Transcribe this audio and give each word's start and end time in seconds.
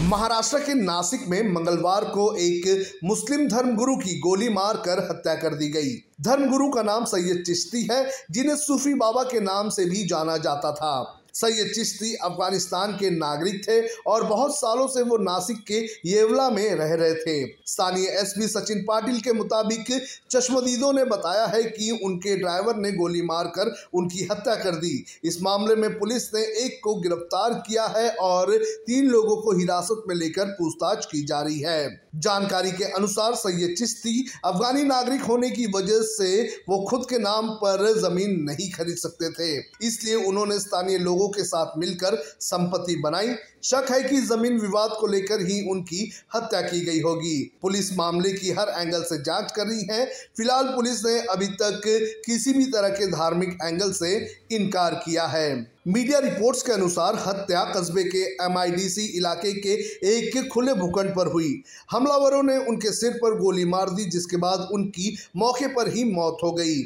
महाराष्ट्र 0.00 0.58
के 0.58 0.74
नासिक 0.74 1.28
में 1.28 1.52
मंगलवार 1.52 2.04
को 2.04 2.34
एक 2.36 2.90
मुस्लिम 3.04 3.48
धर्मगुरु 3.48 3.96
की 3.96 4.18
गोली 4.18 4.48
मारकर 4.48 5.08
हत्या 5.10 5.34
कर 5.34 5.54
दी 5.54 5.68
गई। 5.68 5.92
धर्मगुरु 6.20 6.70
का 6.70 6.82
नाम 6.82 7.04
सैयद 7.04 7.44
चिश्ती 7.46 7.88
है, 7.92 8.10
जिन्हें 8.30 8.56
सूफी 8.56 8.94
बाबा 8.94 9.22
के 9.22 9.40
नाम 9.40 9.68
से 9.68 9.84
भी 9.84 10.06
जाना 10.06 10.36
जाता 10.36 10.72
था। 10.72 11.20
सैयद 11.36 11.72
चिश्ती 11.74 12.14
अफ़गानिस्तान 12.16 12.92
के 12.92 13.10
नागरिक 13.10 13.62
थे 13.64 13.80
और 14.06 14.24
बहुत 14.26 14.54
सालों 14.56 14.86
से 14.88 15.02
वो 15.02 15.16
नासिक 15.18 15.58
के 15.66 15.80
येवला 16.06 16.48
में 16.50 16.74
रह 16.74 16.94
रहे 16.94 17.14
थे। 17.14 17.34
स्थानीय 17.66 18.06
एसपी 18.20 18.46
सचिन 18.48 18.82
पाटिल 18.82 19.20
के 19.20 19.32
मुताबिक 19.32 19.92
चश्मदीदों 20.30 20.92
ने 20.92 21.04
बताया 21.06 21.44
है 21.46 21.62
कि 21.64 21.90
उनके 22.04 22.36
ड्राइवर 22.36 22.76
ने 22.76 22.92
गोली 22.92 23.22
मारकर 23.22 23.74
उनकी 23.94 24.28
हत्या 24.30 24.54
कर 24.54 24.76
दी। 24.76 25.04
इस 25.24 25.40
मामले 25.42 25.74
में 25.74 25.98
पुलिस 25.98 26.32
ने 26.34 26.40
एक 26.64 26.80
को 26.84 26.94
गिरफ़्तार 26.94 27.54
किया 27.68 27.84
है 27.96 28.08
और 28.22 28.56
तीन 28.86 29.08
लोगों 29.08 29.36
को 29.36 29.56
हिरासत 29.58 30.02
में 30.08 30.14
लेकर 30.16 30.50
पूछताछ 30.52 31.06
की 31.06 31.24
जा 31.24 31.40
रही 31.40 31.60
है। 31.60 32.04
जानकारी 32.16 32.70
के 32.72 32.84
अनुसार 32.92 33.34
सैयद 33.34 33.74
चिश्ती 33.78 34.26
अफगानी 34.44 34.82
नागरिक 34.84 35.22
होने 35.22 35.50
की 35.50 35.66
वजह 35.72 36.00
से 36.04 36.42
वो 36.68 36.78
खुद 36.84 37.06
के 37.10 37.18
नाम 37.18 37.48
पर 37.56 37.86
ज़मीन 38.00 38.40
नहीं 38.42 38.70
खरीद 38.72 38.96
सकते 38.96 39.30
थे। 39.32 39.50
इसलिए 39.86 40.14
उन्होंने 40.24 40.58
स्थानीय 40.58 40.98
लोगों 40.98 41.25
लोगों 41.26 41.32
के 41.32 41.44
साथ 41.44 41.78
मिलकर 41.78 42.16
संपत्ति 42.40 42.96
बनाई। 42.96 43.34
शक 43.64 43.86
है 43.90 44.02
कि 44.02 44.20
ज़मीन 44.22 44.58
विवाद 44.60 44.90
को 44.90 45.06
लेकर 45.06 45.40
ही 45.40 45.60
उनकी 45.70 46.10
हत्या 46.34 46.60
की 46.62 46.80
गई 46.80 47.00
होगी। 47.00 47.36
पुलिस 47.62 47.92
मामले 47.96 48.32
की 48.32 48.50
हर 48.50 48.68
एंगल 48.70 49.02
से 49.02 49.18
जाँच 49.22 49.52
कर 49.52 49.66
रही 49.66 49.86
है। 49.90 50.04
फ़िलहाल 50.36 50.68
पुलिस 50.74 51.04
ने 51.04 51.18
अभी 51.26 51.46
तक 51.62 51.80
किसी 52.26 52.52
भी 52.52 52.64
तरह 52.66 52.88
के 52.88 53.06
धार्मिक 53.06 53.58
एंगल 53.64 53.92
से 53.92 54.14
इनकार 54.50 54.94
किया 55.04 55.26
है। 55.26 55.48
मीडिया 55.88 56.18
रिपोर्ट्स 56.18 56.62
के 56.62 56.72
अनुसार 56.72 57.14
हत्या 57.26 57.64
कस्बे 57.76 58.04
के 58.04 58.22
एमआईडीसी 58.44 59.04
इलाके 59.18 59.52
के 59.60 59.74
एक 60.08 60.48
खुले 60.48 60.74
भूखंड 60.74 61.14
पर 61.16 61.26
हुई। 61.26 61.50
हमलावरों 61.90 62.42
ने 62.42 62.56
उनके 62.58 62.92
सिर 62.92 63.18
पर 63.22 63.38
गोली 63.38 63.64
मार 63.64 63.90
दी, 63.90 64.04
जिसके 64.04 64.36
बाद 64.36 64.68
उनकी 64.72 65.16
मौके 65.36 65.66
पर 65.66 65.92
ही 65.94 66.04
मौत 66.04 66.38
हो 66.42 66.52
गई। 66.52 66.80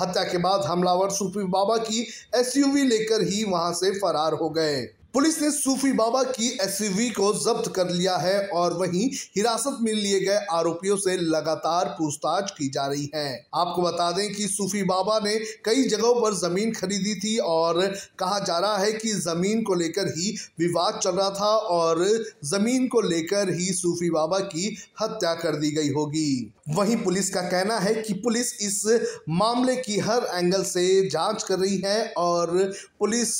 हत्या 0.00 0.22
के 0.24 0.38
बाद 0.38 0.60
हमलावर 0.60 1.10
सूफी 1.10 1.44
बाबा 1.48 1.76
की 1.76 2.06
एसयूवी 2.34 2.82
लेकर 2.82 3.22
ही 3.22 3.44
वहाँ 3.44 3.72
से 3.72 3.90
फरार 3.90 4.32
हो 4.32 4.48
गए। 4.50 4.82
पुलिस 5.14 5.40
ने 5.42 5.50
सूफी 5.50 5.92
बाबा 5.92 6.22
की 6.22 6.46
एसयूवी 6.62 7.08
को 7.08 7.32
जब्त 7.34 7.70
कर 7.74 7.90
लिया 7.90 8.16
है 8.16 8.46
और 8.52 8.72
वहीं 8.72 9.10
हिरासत 9.36 9.76
में 9.80 9.92
लिए 9.92 10.20
गए 10.20 10.38
आरोपियों 10.50 10.96
से 10.96 11.16
लगातार 11.16 11.94
पूछताछ 11.98 12.50
की 12.50 12.68
जा 12.68 12.86
रही 12.86 13.10
है। 13.14 13.46
आपको 13.54 13.82
बता 13.82 14.10
दें 14.12 14.34
कि 14.34 14.46
सूफी 14.48 14.82
बाबा 14.82 15.18
ने 15.18 15.36
कई 15.64 15.84
जगहों 15.84 16.14
पर 16.22 16.34
ज़मीन 16.34 16.72
खरीदी 16.72 17.14
थी 17.14 17.36
और 17.38 17.80
कहा 18.18 18.38
जा 18.38 18.58
रहा 18.58 18.76
है 18.76 18.92
कि 18.92 19.12
ज़मीन 19.18 19.62
को 19.62 19.74
लेकर 19.74 20.08
ही 20.08 20.36
विवाद 20.58 20.98
चल 21.02 21.10
रहा 21.10 21.30
था 21.30 21.56
और 21.76 22.04
ज़मीन 22.44 22.88
को 22.88 23.00
लेकर 23.00 23.52
ही 23.54 23.66
सूफी 23.72 24.10
बाबा 24.10 24.38
की 24.38 24.76
हत्या 25.02 25.34
कर 25.34 25.56
दी 25.56 25.70
गई 25.70 25.92
होगी। 25.92 26.52
वहीं 26.68 26.96
पुलिस 26.96 27.30
का 27.30 27.40
कहना 27.40 27.78
है 27.78 27.94
कि 27.94 28.14
पुलिस 28.14 28.52
इस 28.62 29.08
मामले 29.28 29.76
की 29.76 29.98
हर 29.98 30.28
एंगल 30.34 30.62
से 30.64 31.08
जाँच 31.08 31.42
कर 31.42 31.58
रही 31.58 31.78
है 31.78 32.12
और 32.16 32.72
पुलिस 32.98 33.34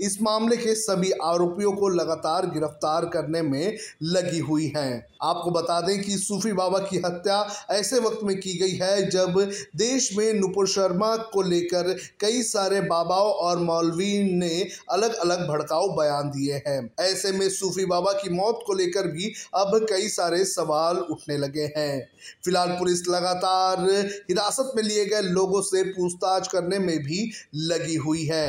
इस 0.00 0.18
मामले 0.22 0.56
के 0.56 0.74
सभी 1.00 1.10
आरोपियों 1.24 1.70
को 1.72 1.88
लगातार 1.88 2.46
गिरफ़्तार 2.46 3.04
करने 3.04 3.40
में 3.42 3.76
लगी 4.02 4.38
हुई 4.38 4.66
है। 4.76 4.88
आपको 5.22 5.50
बता 5.50 5.80
दें 5.80 6.02
कि 6.02 6.16
सूफी 6.18 6.52
बाबा 6.52 6.78
की 6.80 6.96
हत्या 6.96 7.36
ऐसे 7.70 7.98
वक्त 7.98 8.18
में 8.24 8.34
की 8.40 8.52
गई 8.58 8.74
है 8.76 9.08
जब 9.10 9.38
देश 9.76 10.10
में 10.16 10.32
नुपुर 10.34 10.68
शर्मा 10.68 11.14
को 11.32 11.42
लेकर 11.42 11.92
कई 12.20 12.42
सारे 12.42 12.80
बाबाओं 12.80 13.30
और 13.44 13.58
मौलवी 13.60 14.12
ने 14.32 14.60
अलग 14.90 15.14
अलग 15.14 15.46
भड़काऊ 15.48 15.88
बयान 15.90 16.30
दिए 16.30 16.62
हैं। 16.66 16.78
ऐसे 17.00 17.32
में 17.32 17.48
सूफी 17.50 17.84
बाबा 17.86 18.12
की 18.12 18.30
मौत 18.30 18.62
को 18.66 18.74
लेकर 18.74 19.08
भी 19.08 19.32
अब 19.54 19.78
कई 19.90 20.08
सारे 20.08 20.44
सवाल 20.44 20.96
उठने 21.10 21.38
लगे 21.38 21.72
हैं। 21.76 22.00
फ़िलहाल 22.44 22.76
पुलिस 22.78 23.06
लगातार 23.08 23.88
हिरासत 23.90 24.72
में 24.76 24.82
लिए 24.82 25.06
गए 25.06 25.22
लोगों 25.30 25.62
से 25.62 25.82
पूछताछ 25.90 26.48
करने 26.48 26.78
में 26.78 26.98
भी 26.98 27.30
लगी 27.54 27.96
हुई 27.96 28.24
है। 28.24 28.48